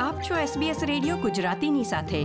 આપ 0.00 0.20
છો 0.20 0.60
SBS 0.60 0.76
radio 0.82 1.16
ગુજરાતીની 1.16 1.84
સાથે. 1.84 2.24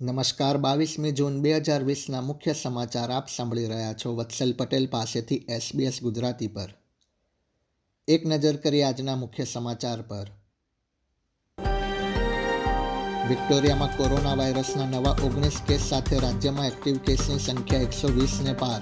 નમસ્કાર, 0.00 0.56
બાવીસમી 0.56 1.12
જૂન 1.12 1.40
બે 1.40 1.56
હજાર 1.56 1.84
વીસના 1.84 2.20
મુખ્ય 2.20 2.52
સમાચાર 2.52 3.10
આપ 3.10 3.28
સાંભળી 3.28 3.66
રહ્યા 3.66 3.92
છો 3.92 4.16
વત્સલ 4.16 4.52
પટેલ 4.52 4.86
પાસેથી 4.86 5.46
SBS 5.58 6.00
ગુજરાતી 6.02 6.48
પર. 6.48 6.74
એક 8.08 8.26
નજર 8.26 8.56
કરી 8.56 8.82
આજના 8.82 9.16
મુખ્ય 9.16 9.44
સમાચાર 9.44 10.02
પર. 10.02 10.26
વિક્ટોરિયામાં 13.28 13.96
કોરોના 13.96 14.34
વાયરસના 14.34 14.90
નવા 14.90 15.10
ઓગણીસ 15.10 15.60
કેસ 15.66 15.80
સાથે 15.80 16.18
રાજ્યમાં 16.18 16.66
એક્ટિવ 16.66 16.96
કેસની 16.96 17.38
સંખ્યા 17.38 17.80
એકસો 17.80 18.08
વીસને 18.08 18.52
પાર. 18.52 18.80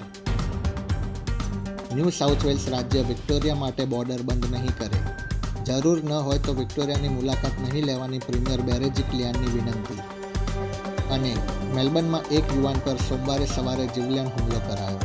ન્યૂ 1.96 2.10
સાઉથ 2.10 2.44
વેલ્સ 2.44 2.68
રાજ્ય 2.68 3.00
વિક્ટોરિયા 3.00 3.54
માટે 3.54 3.84
બોર્ડર 3.84 4.22
બંધ 4.22 4.52
નહીં 4.52 4.78
કરે. 4.78 5.26
જરૂર 5.66 6.04
ન 6.04 6.12
હોય 6.12 6.38
તો 6.38 6.52
વિક્ટોરિયાની 6.54 7.08
મુલાકાત 7.08 7.52
નહીં 7.60 7.84
લેવાની 7.84 8.18
પ્રીમિયર 8.18 8.60
બેરેજી 8.60 9.02
ક્લિયાનની 9.02 9.52
વિનંતી. 9.54 9.98
અને 11.10 11.36
મેલબર્નમાં 11.74 12.20
એક 12.20 12.44
યુવાન 12.56 12.78
પર 12.84 12.96
સોમવારે 12.96 13.46
સવારે 13.46 13.86
જીવલેણ 13.86 14.26
હુમલો 14.26 14.58
કરાયો. 14.58 15.04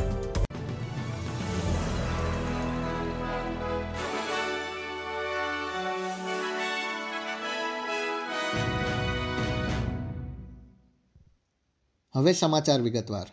હવે 12.14 12.32
સમાચાર 12.32 12.80
વિગતવાર. 12.80 13.26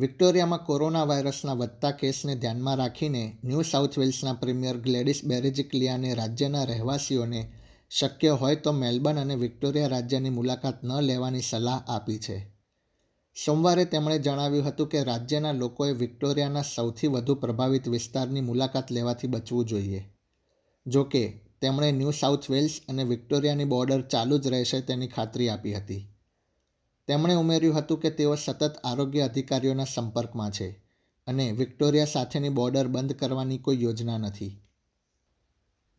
વિક્ટોરિયામાં 0.00 0.60
કોરોના 0.60 1.08
વાયરસના 1.08 1.54
વધતા 1.54 1.90
કેસને 1.90 2.34
ધ્યાનમાં 2.34 2.76
રાખીને 2.76 3.38
ન્યૂ 3.44 3.62
સાઉથ 3.62 3.98
વેલ્સના 3.98 4.32
પ્રીમિયર 4.32 4.76
ગ્લેડિસ 4.76 5.24
બેરેજિકલિયાને 5.24 6.14
રાજ્યના 6.14 6.64
રહેવાસીઓને 6.64 7.40
શક્ય 7.90 8.30
હોય 8.30 8.54
તો 8.54 8.72
મેલબર્ન 8.72 9.18
અને 9.18 9.34
વિક્ટોરિયા 9.34 9.86
રાજ્યની 9.86 10.30
મુલાકાત 10.30 10.84
ન 10.84 11.00
લેવાની 11.00 11.40
સલાહ 11.40 11.82
આપી 11.88 12.18
છે. 12.18 12.52
સોમવારે 13.44 13.84
તેમણે 13.84 14.18
જણાવ્યું 14.18 14.64
હતું 14.64 14.88
કે 14.88 15.04
રાજ્યના 15.04 15.52
લોકોએ 15.52 15.92
વિક્ટોરિયાના 15.92 16.62
સૌથી 16.62 17.06
વધુ 17.06 17.34
પ્રભાવિત 17.34 17.88
વિસ્તારની 17.88 18.40
મુલાકાત 18.40 18.90
લેવાથી 18.90 19.26
બચવું 19.26 19.64
જોઈએ. 19.64 20.04
જો 20.86 21.04
કે, 21.04 21.40
તેમણે 21.60 21.92
ન્યૂ 21.92 22.10
સાઉથ 22.10 22.50
વેલ્સ 22.50 22.80
અને 22.88 23.04
વિક્ટોરિયાની 23.04 23.64
બોર્ડર 23.64 24.00
ચાલુ 24.00 24.38
જ 24.38 24.46
રહેશે 24.46 24.80
તેની 24.80 25.06
ખાતરી 25.06 25.48
આપી 25.48 25.74
હતી. 25.74 26.06
તેમણે 27.10 27.34
ઉમેર્યું 27.34 27.74
હતું 27.74 28.00
કે 28.00 28.10
તેઓ 28.10 28.34
સતત 28.34 28.76
આરોગ્ય 28.84 29.20
અધિકારીઓના 29.20 29.84
સંપર્કમાં 29.84 30.50
છે 30.50 30.70
અને 31.26 31.52
વિક્ટોરિયા 31.52 32.04
સાથેની 32.04 32.48
બોર્ડર 32.48 32.86
બંધ 32.86 33.12
કરવાની 33.12 33.58
કોઈ 33.58 33.82
યોજના 33.82 34.18
નથી. 34.18 34.60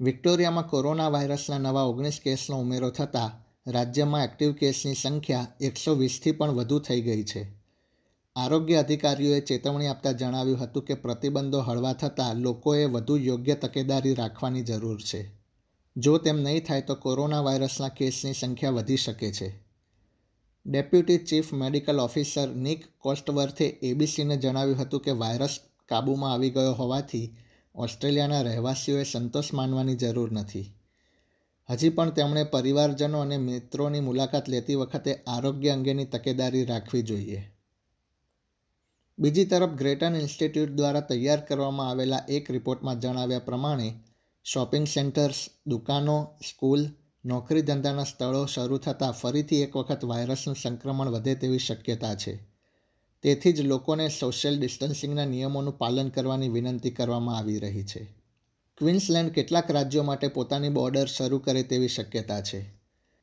વિક્ટોરિયામાં 0.01 0.67
કોરોના 0.67 1.07
વાયરસના 1.07 1.57
નવા 1.57 1.83
ઓગણીસ 1.83 2.19
કેસનો 2.23 2.59
ઉમેરો 2.59 2.89
થતાં 2.89 3.51
રાજ્યમાં 3.71 4.23
એક્ટિવ 4.23 4.53
કેસની 4.53 4.93
સંખ્યા 4.93 5.47
એકસો 5.61 5.93
વીસથી 5.93 6.31
પણ 6.31 6.49
વધુ 6.49 6.79
થઈ 6.79 7.01
ગઈ 7.01 7.23
છે. 7.23 7.55
આરોગ્ય 8.35 8.75
અધિકારીઓએ 8.75 9.39
ચેતવણી 9.39 9.87
આપતા 9.87 10.11
જણાવ્યું 10.11 10.59
હતું 10.59 10.83
કે 10.83 10.93
પ્રતિબંધો 10.93 11.59
હળવા 11.59 11.93
થતાં 11.93 12.35
લોકોએ 12.35 12.85
વધુ 12.85 13.17
યોગ્ય 13.17 13.55
તકેદારી 13.55 14.13
રાખવાની 14.13 14.61
જરૂર 14.61 15.01
છે. 15.01 15.31
જો 15.97 16.17
તેમ 16.17 16.37
નહીં 16.37 16.65
થાય 16.65 16.81
તો 16.81 16.95
કોરોના 16.95 17.41
વાયરસના 17.41 17.87
કેસની 17.87 18.33
સંખ્યા 18.33 18.69
વધી 18.69 18.97
શકે 18.97 19.31
છે. 19.31 19.70
Deputy 20.65 21.17
chief 21.17 21.53
medical 21.53 21.99
officer 21.99 22.47
Nick 22.47 22.83
કોસ્ટવર્થે 22.99 23.65
એબીસીને 23.65 24.37
જણાવ્યું 24.37 24.77
હતું 24.77 25.01
કે 25.01 25.11
વાયરસ 25.11 25.59
કાબૂમાં 25.89 26.33
આવી 26.33 26.49
ગયો 26.49 26.73
હોવાથી 26.73 27.37
ઓસ્ટ્રેલિયાના 27.75 28.41
રહેવાસીઓએ 28.41 29.03
સંતોષ 29.03 29.53
માનવાની 29.53 29.95
જરૂર 29.95 30.31
નથી. 30.31 30.73
હજી 31.69 31.89
પણ 31.89 32.09
તેમણે 32.09 32.43
પરિવારજનો 32.43 33.19
અને 33.19 33.37
મિત્રોની 33.37 33.99
મુલાકાત 33.99 34.49
લેતી 34.49 34.75
વખતે 34.75 35.15
આરોગ્ય 35.27 35.69
અંગેની 35.69 36.05
તકેદારી 36.05 36.65
રાખવી 36.65 37.01
જોઈએ. 37.01 37.51
બીજી 39.19 39.45
તરફ 39.45 39.69
ગ્રેટન 39.69 40.16
ઇન્સ્ટિટ્યૂટ 40.16 40.69
દ્વારા 40.69 41.00
તૈયાર 41.00 41.39
કરવામાં 41.39 41.89
આવેલા 41.89 42.25
એક 42.29 42.51
રિપોર્ટમાં 42.51 43.00
જણાવ્યા 43.00 43.39
પ્રમાણે, 43.39 43.94
શોપિંગ 44.44 44.88
સેન્ટર્સ, 44.88 45.50
દુકાનો, 45.67 46.29
સ્કૂલ 46.50 46.88
નોકરી 47.25 47.61
ધંધાના 47.61 48.03
સ્થળો 48.03 48.45
શરૂ 48.45 48.77
થતાં 48.77 49.11
ફરીથી 49.11 49.61
એક 49.61 49.75
વખત 49.75 50.05
વાયરસનું 50.05 50.55
સંક્રમણ 50.55 51.09
વધે 51.09 51.35
તેવી 51.35 51.59
શક્યતા 51.59 52.15
છે. 52.15 52.47
તેથી 53.23 53.53
જ 53.53 53.61
લોકોને 53.61 54.09
સોશિયલ 54.09 54.59
ડિસ્ટન્સિંગના 54.59 55.25
નિયમોનું 55.25 55.77
પાલન 55.77 56.09
કરવાની 56.09 56.49
વિનંતી 56.49 56.89
કરવામાં 56.89 57.37
આવી 57.37 57.59
રહી 57.59 57.83
છે. 57.83 58.15
ક્વિન્સલેન્ડ 58.77 59.31
કેટલાક 59.31 59.71
રાજ્યો 59.71 60.03
માટે 60.03 60.27
પોતાની 60.27 60.69
બોર્ડર 60.69 61.05
શરૂ 61.05 61.39
કરે 61.39 61.63
તેવી 61.63 61.87
શક્યતા 61.87 62.41
છે. 62.41 62.81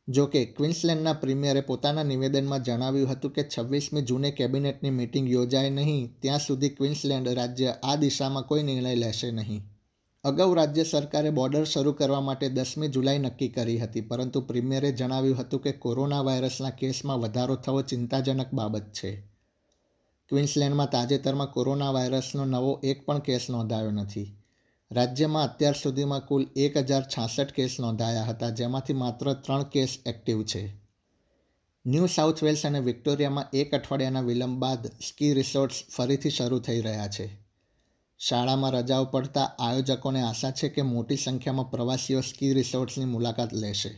જો 0.09 0.27
કે 0.27 0.45
ક્વિન્સલેન્ડના 0.45 1.13
પ્રીમિયરે 1.13 1.61
પોતાના 1.61 2.03
નિવેદનમાં 2.03 2.63
જણાવ્યું 2.63 3.11
હતું 3.11 3.31
કે 3.31 3.45
છવ્વીસમી 3.59 4.03
જૂને 4.03 4.31
કેબિનેટની 4.31 4.91
મિટિંગ 4.91 5.31
યોજાય 5.31 5.71
નહીં, 5.71 6.17
ત્યાં 6.21 6.39
સુધી 6.39 6.69
ક્વિન્સલેન્ડ 6.69 7.29
રાજ્ય 7.29 7.75
આ 7.83 7.97
દિશામાં 7.97 8.43
કોઈ 8.43 8.63
નિર્ણય 8.63 8.95
લેશે 8.95 9.31
નહીં. 9.31 9.78
અગાઉ 10.25 10.55
રાજ્ય 10.55 10.85
સરકારે 10.85 11.31
બોર્ડર 11.31 11.65
શરૂ 11.65 11.93
કરવા 11.93 12.21
માટે 12.21 12.49
દસમી 12.49 12.89
જુલાઈ 12.89 13.19
નક્કી 13.19 13.49
કરી 13.49 13.79
હતી, 13.79 14.01
પરંતુ 14.01 14.41
પ્રીમિયરે 14.41 14.93
જણાવ્યું 14.93 15.39
હતું 15.39 15.61
કે 15.61 15.73
કોરોના 15.73 16.21
વાયરસના 16.21 16.71
કેસમાં 16.71 17.19
વધારો 17.19 17.57
થવો 17.57 17.83
ચિંતાજનક 17.83 18.51
બાબત 18.53 18.83
છે. 18.93 19.13
ક્વિન્સલેન્ડમાં 20.29 20.91
તાજેતરમાં 20.91 21.53
કોરોના 21.53 21.91
વાયરસનો 21.91 22.45
નવો 22.45 22.81
એક 22.83 23.07
પણ 23.07 23.19
કેસ 23.19 23.51
નોંધાયો 23.51 23.91
નથી. 23.91 24.35
રાજ્યમાં 24.91 25.45
અત્યાર 25.45 25.75
સુધીમાં 25.75 26.21
કુલ 26.21 26.47
એક 26.57 26.77
હજાર 26.77 27.03
છાસઠ 27.03 27.53
કેસ 27.53 27.81
નોંધાયા 27.81 28.23
હતા, 28.23 28.51
જેમાંથી 28.51 28.93
માત્ર 28.93 29.33
ત્રણ 29.33 29.63
કેસ 29.63 29.99
એક્ટિવ 30.07 30.43
છે. 30.43 30.69
ન્યૂ 31.87 32.07
સાઉથ 32.07 32.43
વેલ્સ 32.43 32.67
અને 32.67 32.81
વિક્ટોરિયામાં 32.81 33.45
એક 33.53 33.75
અઠવાડિયાના 33.75 34.21
વિલંબ 34.21 34.59
બાદ 34.59 34.87
સ્કી 34.87 35.35
રિસોર્ટ્સ 35.35 35.85
ફરીથી 35.97 36.31
શરૂ 36.31 36.59
થઈ 36.59 36.81
રહ્યા 36.81 37.09
છે. 37.09 37.48
શાળામાં 38.21 38.73
રજાઓ 38.73 39.05
પડતા 39.05 39.43
આયોજકોને 39.59 40.23
આશા 40.23 40.51
છે 40.51 40.69
કે 40.69 40.83
મોટી 40.83 41.17
સંખ્યામાં 41.17 41.71
પ્રવાસીઓ 41.71 42.21
સ્કી 42.21 42.53
રિસોર્ટ્સની 42.53 43.05
મુલાકાત 43.05 43.55
લેશે, 43.55 43.91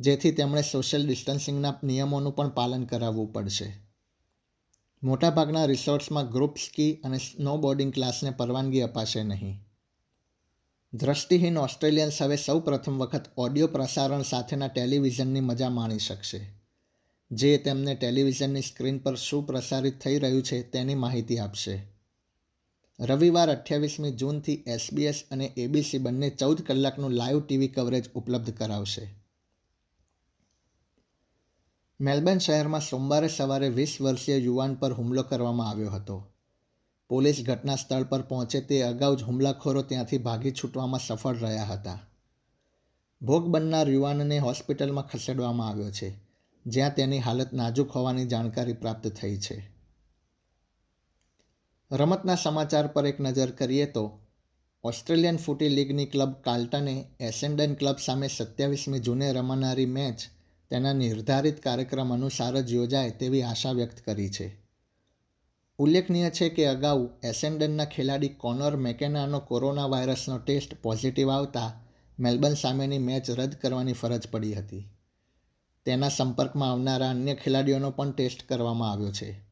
જેથી 0.00 0.32
તેમણે 0.32 0.62
સોશિયલ 0.62 1.06
ડિસ્ટન્સિંગના 1.06 1.74
નિયમોનું 1.82 2.36
પણ 2.36 2.48
પાલન 2.48 2.84
કરાવવું 2.84 3.32
પડશે. 3.32 3.72
મોટાભાગના 5.02 5.64
રિસોર્ટ્સમાં 5.64 6.30
ગ્રુપ 6.30 6.56
સ્કી 6.56 6.92
અને 7.04 7.18
સ્નોબોર્ડિંગ 7.18 7.92
ક્લાસને 7.92 8.30
પરવાનગી 8.30 8.80
અપાશે 8.80 9.22
નહીં. 9.22 9.56
દ્રષ્ટિહીન 10.92 11.58
ઓસ્ટ્રેલિયન્સ 11.58 12.22
હવે 12.22 12.36
સૌ 12.36 12.60
પ્રથમ 12.60 12.98
વખત 12.98 13.24
ઓડિયો 13.36 13.66
પ્રસારણ 13.66 14.22
સાથેના 14.22 14.66
ટેલિવિઝનની 14.68 15.40
મજા 15.40 15.68
માણી 15.68 15.98
શકશે, 15.98 16.40
જે 17.30 17.58
તેમને 17.58 17.94
ટેલિવિઝનની 17.94 18.62
સ્ક્રીન 18.62 18.98
પર 18.98 19.16
શું 19.16 19.46
પ્રસારિત 19.46 20.00
થઈ 20.00 20.18
રહ્યું 20.18 20.42
છે 20.42 20.62
તેની 20.62 20.94
માહિતી 20.94 21.38
આપશે. 21.38 21.95
રવિવાર 22.98 23.50
અઠ્યાવીસમી 23.50 24.12
જૂનથી 24.12 24.64
એસબીએસ 24.66 25.24
અને 25.30 25.46
એબીસી 25.56 25.98
બંને 25.98 26.30
ચૌદ 26.30 26.60
કલાકનું 26.60 27.10
લાઈવ 27.10 27.40
ટીવી 27.40 27.68
કવરેજ 27.68 28.08
ઉપલબ્ધ 28.14 28.50
કરાવશે. 28.50 29.14
મેલબર્ન 32.00 32.38
શહેરમાં 32.38 32.80
સોમવારે 32.80 33.28
સવારે 33.28 33.68
વીસ 33.68 34.00
વર્ષીય 34.00 34.36
યુવાન 34.36 34.74
પર 34.74 34.92
હુમલો 34.92 35.22
કરવામાં 35.22 35.68
આવ્યો 35.68 35.90
હતો. 35.90 36.26
પોલીસ 37.10 37.44
ઘટના 37.46 37.76
સ્થળ 37.76 38.02
પર 38.02 38.22
પહોંચે 38.22 38.60
તે 38.60 38.82
અગાઉ 38.82 39.16
જ 39.16 39.22
હુમલાખોરો 39.22 39.82
ત્યાંથી 39.82 40.18
ભાગી 40.18 40.50
છૂટવામાં 40.50 41.00
સફળ 41.00 41.34
રહ્યા 41.34 41.64
હતા. 41.64 41.98
ભોગ 43.22 43.46
બનનાર 43.46 43.88
યુવાનને 43.88 44.38
હોસ્પિટલમાં 44.38 45.06
ખસેડવામાં 45.06 45.68
આવ્યો 45.68 45.90
છે, 45.90 46.14
જ્યાં 46.66 46.94
તેની 46.94 47.18
હાલત 47.18 47.52
નાજુક 47.52 47.90
હોવાની 47.90 48.24
જાણકારી 48.24 48.72
પ્રાપ્ત 48.72 49.08
થઈ 49.08 49.36
છે. 49.36 49.75
રમતના 51.92 52.34
સમાચાર 52.34 52.86
પર 52.86 53.06
એક 53.06 53.20
નજર 53.20 53.50
કરીએ 53.50 53.86
તો 53.86 54.18
ઓસ્ટ્રેલિયન 54.84 55.36
ફૂટી 55.36 55.68
લીગની 55.68 56.06
ક્લબ 56.06 56.32
કાર્લ્ટને 56.32 57.04
એસેન્ડન 57.20 57.74
ક્લબ 57.74 57.96
સામે 57.96 58.28
સત્યાવીસમી 58.28 58.98
જૂને 58.98 59.32
રમાનારી 59.32 59.86
મેચ 59.86 60.18
તેના 60.70 60.92
નિર્ધારિત 60.92 61.62
કાર્યક્રમ 61.62 62.14
અનુસાર 62.14 62.60
જ 62.60 62.72
યોજાય 62.72 63.10
તેવી 63.10 63.42
આશા 63.42 63.72
વ્યક્ત 63.72 64.00
કરી 64.00 64.30
છે. 64.30 64.56
ઉલ્લેખનીય 65.78 66.30
છે 66.30 66.48
કે 66.48 66.66
અગાઉ 66.66 67.08
એસેન્ડનના 67.24 67.84
ખેલાડી 67.84 68.28
કોનર 68.28 68.76
મેકેનાનો 68.76 69.40
કોરોના 69.40 69.86
વાયરસનો 69.86 70.38
ટેસ્ટ 70.38 70.82
પોઝિટિવ 70.82 71.30
આવતા 71.30 71.84
મેલબર્ન 72.18 72.54
સામેની 72.54 72.98
મેચ 72.98 73.30
રદ 73.30 73.54
કરવાની 73.54 73.92
ફરજ 73.92 74.28
પડી 74.30 74.54
હતી. 74.54 74.90
તેના 75.84 76.08
સંપર્કમાં 76.08 76.72
આવનારા 76.72 77.10
અન્ય 77.10 77.34
ખેલાડીઓનો 77.34 77.90
પણ 77.90 78.10
ટેસ્ટ 78.10 78.48
કરવામાં 78.48 78.92
આવ્યો 78.92 79.12
છે. 79.12 79.46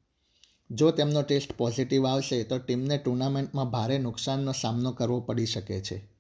જો 0.70 0.90
તેમનો 0.90 1.22
ટેસ્ટ 1.22 1.52
પોઝિટિવ 1.52 2.06
આવશે, 2.06 2.44
તો 2.44 2.58
ટીમને 2.58 2.98
ટુર્નામેન્ટમાં 2.98 3.70
ભારે 3.70 3.98
નુકસાનનો 3.98 4.52
સામનો 4.52 4.92
કરવો 4.92 5.20
પડી 5.20 5.46
શકે 5.46 5.80
છે. 5.80 6.14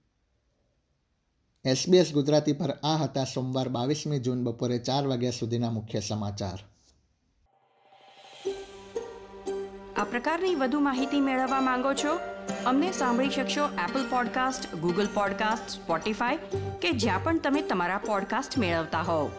એસબીએસ 1.64 2.12
ગુજરાતી 2.12 2.52
પર 2.52 2.70
આ 2.70 2.96
હતા 2.96 3.24
સોમવાર 3.24 3.68
બાવીસમી 3.68 4.18
જૂન 4.18 4.44
બપોરે 4.44 4.78
ચાર 4.78 5.06
વાગ્યા 5.06 5.30
સુધીના 5.30 5.70
મુખ્ય 5.70 6.00
સમાચાર. 6.00 6.58
આ 9.96 10.04
પ્રકારની 10.04 10.54
વધુ 10.54 10.80
માહિતી 10.80 11.20
મેળવવા 11.20 11.60
માંગો 11.60 11.92
છો? 11.92 12.18
અમને 12.66 12.92
સાંભળી 12.92 13.30
શકશો 13.30 13.64
Apple 13.64 14.10
podcast 14.10 14.74
Google 14.74 15.06
podcast 15.14 15.82
Spotify 15.82 16.36
કે 16.82 16.90
જ્યાં 16.90 17.24
પણ 17.24 17.38
તમે 17.38 17.62
તમારા 17.62 17.98
પોડકાસ્ટ 17.98 18.58
મેળવતા 18.58 19.00
હોવ. 19.00 19.30